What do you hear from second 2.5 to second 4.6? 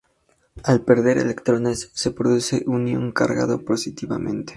un ion cargado positivamente.